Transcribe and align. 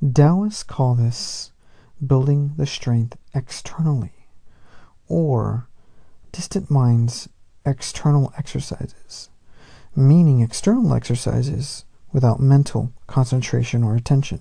Taoists 0.00 0.62
call 0.62 0.94
this 0.94 1.50
building 2.06 2.52
the 2.56 2.66
strength 2.66 3.16
externally, 3.34 4.12
or 5.08 5.66
distant 6.30 6.70
minds 6.70 7.28
external 7.66 8.32
exercises, 8.38 9.28
meaning 9.96 10.40
external 10.40 10.94
exercises 10.94 11.84
without 12.12 12.38
mental 12.38 12.92
concentration 13.08 13.82
or 13.82 13.96
attention. 13.96 14.40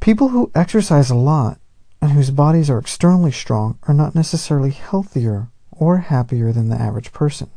People 0.00 0.30
who 0.30 0.50
exercise 0.54 1.10
a 1.10 1.14
lot 1.14 1.60
and 2.00 2.10
whose 2.10 2.32
bodies 2.32 2.68
are 2.68 2.78
externally 2.78 3.30
strong 3.30 3.78
are 3.84 3.94
not 3.94 4.16
necessarily 4.16 4.70
healthier 4.70 5.48
or 5.70 5.98
happier 5.98 6.52
than 6.52 6.68
the 6.68 6.80
average 6.80 7.12
person. 7.12 7.48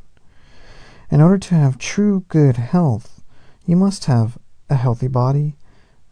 In 1.10 1.20
order 1.20 1.40
to 1.40 1.56
have 1.56 1.80
true 1.80 2.26
good 2.28 2.58
health, 2.58 3.24
you 3.66 3.76
must 3.76 4.06
have 4.06 4.38
a 4.70 4.76
healthy 4.76 5.08
body, 5.08 5.56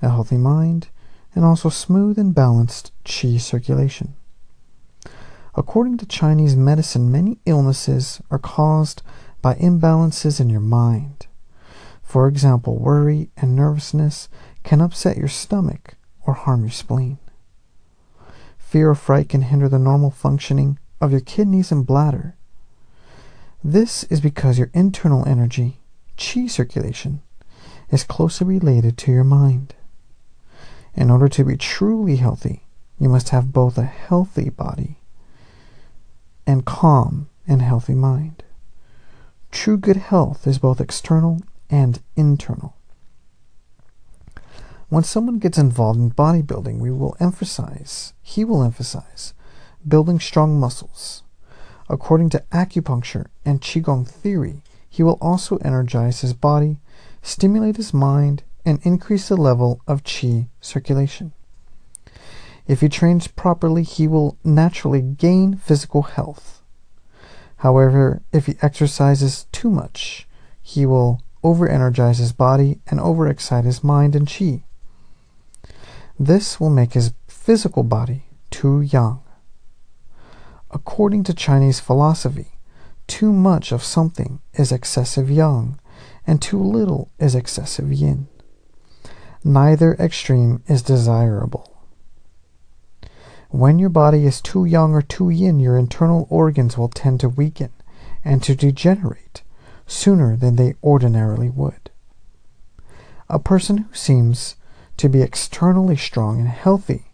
a 0.03 0.09
healthy 0.09 0.38
mind, 0.38 0.89
and 1.34 1.43
also 1.43 1.70
smooth 1.70 2.20
and 2.20 2.35
balanced 2.35 2.91
qi 3.05 3.39
circulation. 3.39 4.16
According 5.55 5.98
to 5.98 6.05
Chinese 6.05 6.55
medicine, 6.55 7.12
many 7.12 7.39
illnesses 7.45 8.21
are 8.31 8.39
caused 8.39 9.02
by 9.41 9.55
imbalances 9.55 10.39
in 10.39 10.49
your 10.49 10.62
mind. 10.62 11.27
For 12.02 12.27
example, 12.27 12.77
worry 12.77 13.29
and 13.38 13.55
nervousness 13.55 14.29
can 14.63 14.81
upset 14.81 15.17
your 15.17 15.27
stomach 15.27 15.95
or 16.26 16.34
harm 16.34 16.62
your 16.62 16.71
spleen. 16.71 17.17
Fear 18.57 18.91
or 18.91 18.95
fright 18.95 19.29
can 19.29 19.43
hinder 19.43 19.70
the 19.70 19.79
normal 19.79 20.09
functioning 20.09 20.79
of 20.99 21.12
your 21.12 21.21
kidneys 21.21 21.71
and 21.71 21.85
bladder. 21.85 22.35
This 23.63 24.04
is 24.05 24.21
because 24.21 24.57
your 24.57 24.71
internal 24.73 25.27
energy, 25.27 25.79
qi 26.17 26.49
circulation, 26.49 27.21
is 27.90 28.04
closely 28.04 28.48
related 28.48 28.98
to 28.99 29.12
your 29.12 29.23
mind. 29.23 29.76
In 30.96 31.10
order 31.10 31.27
to 31.27 31.44
be 31.44 31.58
truly 31.58 32.18
healthy, 32.18 32.63
you 32.99 33.10
must 33.10 33.30
have 33.30 33.52
both 33.52 33.77
a 33.77 33.84
healthy 33.84 34.49
body 34.49 34.99
and 36.46 36.66
calm 36.66 37.30
and 37.48 37.62
healthy 37.62 37.96
mind. 37.96 38.44
True 39.52 39.77
good 39.77 39.98
health 39.98 40.46
is 40.48 40.60
both 40.60 40.82
external 40.82 41.41
and 41.70 41.99
internal. 42.16 42.76
When 44.90 45.04
someone 45.04 45.40
gets 45.40 45.58
involved 45.58 45.99
in 45.99 46.12
bodybuilding, 46.12 46.77
we 46.77 46.91
will 46.91 47.18
emphasize, 47.20 48.14
he 48.21 48.46
will 48.46 48.64
emphasize, 48.64 49.34
building 49.88 50.20
strong 50.20 50.60
muscles. 50.60 51.24
According 51.90 52.30
to 52.30 52.44
acupuncture 52.52 53.26
and 53.44 53.60
Qigong 53.60 54.08
theory, 54.08 54.62
he 54.88 55.02
will 55.02 55.18
also 55.20 55.58
energize 55.58 56.21
his 56.21 56.34
body, 56.34 56.77
stimulate 57.24 57.77
his 57.77 57.94
mind, 57.94 58.44
and 58.65 58.79
increase 58.83 59.27
the 59.27 59.37
level 59.37 59.81
of 59.87 60.03
Qi 60.03 60.47
circulation. 60.61 61.33
If 62.67 62.81
he 62.81 62.89
trains 62.89 63.27
properly, 63.27 63.83
he 63.83 64.07
will 64.07 64.38
naturally 64.44 65.01
gain 65.01 65.56
physical 65.56 66.03
health. 66.03 66.61
However, 67.57 68.22
if 68.31 68.45
he 68.45 68.56
exercises 68.61 69.47
too 69.51 69.69
much, 69.69 70.28
he 70.61 70.85
will 70.85 71.22
over 71.44 71.67
energize 71.67 72.19
his 72.19 72.31
body 72.31 72.79
and 72.88 73.00
overexcite 73.00 73.66
his 73.66 73.84
mind 73.84 74.16
and 74.16 74.28
Qi. 74.28 74.63
This 76.17 76.59
will 76.59 76.69
make 76.69 76.94
his 76.94 77.13
physical 77.28 77.84
body 77.84 78.23
too 78.50 78.81
yang. 78.81 79.19
According 80.72 81.23
to 81.23 81.34
Chinese 81.34 81.79
philosophy, 81.79 82.47
too 83.07 83.34
much 83.34 83.72
of 83.72 83.84
something 83.84 84.39
is 84.53 84.72
excessive 84.72 85.29
yang, 85.29 85.79
and 86.25 86.41
too 86.41 86.61
little 86.61 87.11
is 87.19 87.35
excessive 87.35 87.91
yin. 87.91 88.28
Neither 89.44 89.96
extreme 89.96 90.63
is 90.68 90.81
desirable. 90.81 91.69
When 93.50 93.78
your 93.78 93.90
body 93.90 94.26
is 94.26 94.42
too 94.42 94.66
yang 94.66 94.94
or 94.94 95.02
too 95.02 95.30
yin, 95.30 95.59
your 95.59 95.78
internal 95.78 96.28
organs 96.30 96.78
will 96.78 96.88
tend 96.88 97.20
to 97.20 97.30
weaken 97.30 97.72
and 98.24 98.42
to 98.44 98.56
degenerate 98.56 99.44
sooner 99.86 100.36
than 100.36 100.56
they 100.56 100.76
ordinarily 100.84 101.50
would. 101.50 101.92
A 103.30 103.38
person 103.38 103.78
who 103.78 103.94
seems 103.94 104.56
to 104.98 105.09
be 105.09 105.22
externally 105.22 105.98
strong 105.98 106.40
and 106.40 106.48
healthy 106.48 107.12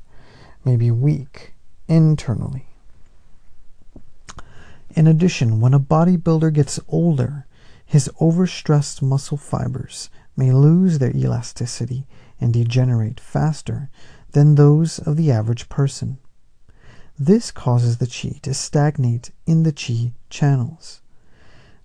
may 0.64 0.76
be 0.76 0.92
weak 0.92 1.54
internally. 1.88 2.68
In 4.92 5.08
addition, 5.08 5.60
when 5.60 5.74
a 5.74 5.80
bodybuilder 5.80 6.54
gets 6.54 6.80
older, 6.88 7.46
his 7.86 8.10
overstressed 8.20 9.02
muscle 9.02 9.38
fibers 9.38 10.10
may 10.40 10.54
lose 10.54 11.00
their 11.00 11.16
elasticity 11.16 12.08
and 12.40 12.54
degenerate 12.54 13.20
faster 13.20 13.90
than 14.32 14.56
those 14.56 14.98
of 15.00 15.18
the 15.18 15.30
average 15.30 15.68
person. 15.68 16.18
This 17.20 17.52
causes 17.52 17.98
the 17.98 18.08
qi 18.08 18.40
to 18.44 18.54
stagnate 18.54 19.32
in 19.46 19.64
the 19.64 19.74
qi 19.74 20.14
channels. 20.30 21.02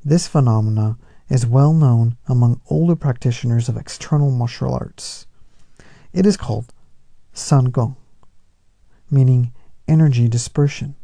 This 0.04 0.28
phenomena 0.28 0.96
is 1.28 1.44
well 1.44 1.72
known 1.72 2.16
among 2.28 2.60
older 2.70 2.94
practitioners 2.94 3.68
of 3.68 3.76
external 3.76 4.30
martial 4.30 4.72
arts. 4.72 5.26
It 6.12 6.24
is 6.24 6.36
called 6.36 6.72
San 7.32 7.64
Gong, 7.64 7.96
meaning 9.10 9.52
energy 9.88 10.28
dispersion. 10.28 10.94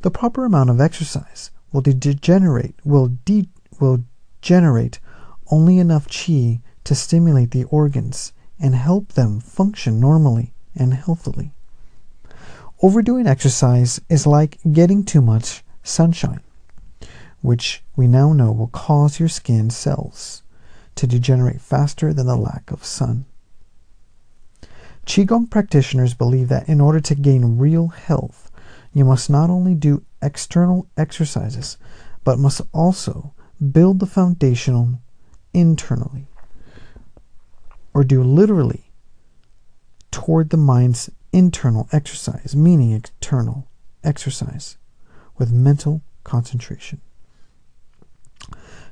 The 0.00 0.10
proper 0.10 0.46
amount 0.46 0.70
of 0.70 0.80
exercise 0.80 1.50
will 1.70 1.82
degenerate 1.82 2.76
will 2.82 3.08
de, 3.26 3.50
will 3.78 4.04
generate 4.40 5.00
only 5.50 5.78
enough 5.78 6.08
qi 6.08 6.60
to 6.84 6.94
stimulate 6.94 7.50
the 7.50 7.64
organs 7.64 8.32
and 8.58 8.74
help 8.74 9.12
them 9.12 9.40
function 9.40 10.00
normally 10.00 10.52
and 10.74 10.94
healthily. 10.94 11.52
Overdoing 12.82 13.26
exercise 13.26 14.00
is 14.08 14.26
like 14.26 14.58
getting 14.70 15.04
too 15.04 15.20
much 15.20 15.62
sunshine, 15.82 16.40
which 17.42 17.82
we 17.96 18.06
now 18.06 18.32
know 18.32 18.52
will 18.52 18.68
cause 18.68 19.20
your 19.20 19.28
skin 19.28 19.70
cells 19.70 20.42
to 20.94 21.06
degenerate 21.06 21.60
faster 21.60 22.12
than 22.12 22.26
the 22.26 22.36
lack 22.36 22.70
of 22.70 22.84
sun. 22.84 23.26
Qigong 25.06 25.50
practitioners 25.50 26.14
believe 26.14 26.48
that 26.48 26.68
in 26.68 26.80
order 26.80 27.00
to 27.00 27.14
gain 27.14 27.58
real 27.58 27.88
health, 27.88 28.50
you 28.92 29.04
must 29.04 29.30
not 29.30 29.50
only 29.50 29.74
do 29.74 30.04
external 30.22 30.86
exercises, 30.96 31.78
but 32.24 32.38
must 32.38 32.60
also 32.72 33.34
build 33.72 33.98
the 33.98 34.06
foundation 34.06 35.00
internally, 35.52 36.26
or 37.92 38.04
do 38.04 38.22
literally 38.22 38.90
toward 40.10 40.50
the 40.50 40.56
mind's 40.56 41.10
internal 41.32 41.88
exercise, 41.92 42.54
meaning 42.56 42.92
external 42.92 43.68
exercise 44.02 44.76
with 45.38 45.52
mental 45.52 46.02
concentration. 46.24 47.00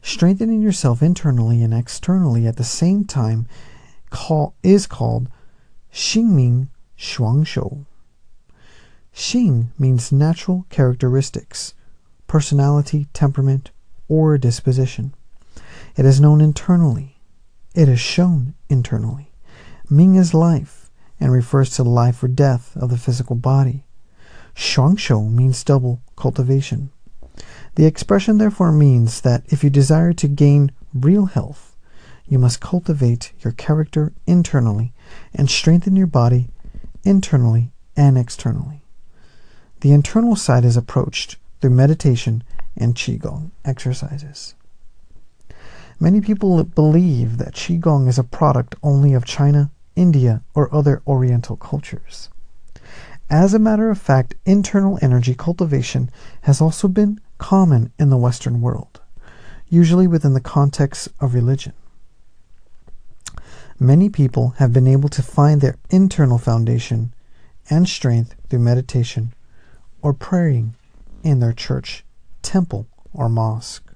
Strengthening 0.02 0.62
yourself 0.62 1.02
internally 1.02 1.62
and 1.62 1.74
externally 1.74 2.46
at 2.46 2.56
the 2.56 2.64
same 2.64 3.04
time 3.04 3.46
call, 4.10 4.54
is 4.62 4.86
called 4.86 5.28
Xingming 5.92 6.68
Shuangshou. 6.98 7.84
Xing 9.14 9.68
means 9.78 10.12
natural 10.12 10.64
characteristics, 10.70 11.74
personality, 12.26 13.06
temperament, 13.12 13.70
or 14.08 14.38
disposition. 14.38 15.12
It 15.98 16.06
is 16.06 16.20
known 16.20 16.40
internally. 16.40 17.16
It 17.74 17.88
is 17.88 17.98
shown 17.98 18.54
internally. 18.68 19.32
Ming 19.90 20.14
is 20.14 20.32
life 20.32 20.92
and 21.18 21.32
refers 21.32 21.70
to 21.70 21.82
the 21.82 21.90
life 21.90 22.22
or 22.22 22.28
death 22.28 22.76
of 22.76 22.90
the 22.90 22.96
physical 22.96 23.34
body. 23.34 23.84
Shuangshou 24.54 25.28
means 25.28 25.64
double 25.64 26.00
cultivation. 26.14 26.90
The 27.74 27.86
expression 27.86 28.38
therefore 28.38 28.70
means 28.70 29.22
that 29.22 29.42
if 29.48 29.64
you 29.64 29.70
desire 29.70 30.12
to 30.12 30.28
gain 30.28 30.70
real 30.94 31.26
health, 31.26 31.76
you 32.28 32.38
must 32.38 32.60
cultivate 32.60 33.32
your 33.40 33.52
character 33.52 34.12
internally 34.24 34.92
and 35.34 35.50
strengthen 35.50 35.96
your 35.96 36.06
body 36.06 36.48
internally 37.02 37.72
and 37.96 38.16
externally. 38.16 38.84
The 39.80 39.90
internal 39.90 40.36
side 40.36 40.64
is 40.64 40.76
approached 40.76 41.38
through 41.60 41.70
meditation 41.70 42.44
and 42.76 42.94
Qigong 42.94 43.50
exercises. 43.64 44.54
Many 46.00 46.20
people 46.20 46.62
believe 46.62 47.38
that 47.38 47.54
Qigong 47.54 48.06
is 48.06 48.18
a 48.18 48.24
product 48.24 48.76
only 48.82 49.14
of 49.14 49.24
China, 49.24 49.72
India, 49.96 50.42
or 50.54 50.72
other 50.72 51.02
Oriental 51.06 51.56
cultures. 51.56 52.28
As 53.28 53.52
a 53.52 53.58
matter 53.58 53.90
of 53.90 53.98
fact, 53.98 54.34
internal 54.46 54.98
energy 55.02 55.34
cultivation 55.34 56.08
has 56.42 56.60
also 56.60 56.86
been 56.86 57.20
common 57.38 57.92
in 57.98 58.10
the 58.10 58.16
Western 58.16 58.60
world, 58.60 59.00
usually 59.68 60.06
within 60.06 60.34
the 60.34 60.40
context 60.40 61.08
of 61.20 61.34
religion. 61.34 61.72
Many 63.80 64.08
people 64.08 64.50
have 64.58 64.72
been 64.72 64.86
able 64.86 65.08
to 65.10 65.22
find 65.22 65.60
their 65.60 65.76
internal 65.90 66.38
foundation 66.38 67.12
and 67.68 67.88
strength 67.88 68.34
through 68.48 68.60
meditation 68.60 69.34
or 70.00 70.12
praying 70.12 70.74
in 71.22 71.40
their 71.40 71.52
church, 71.52 72.04
temple, 72.42 72.86
or 73.12 73.28
mosque. 73.28 73.87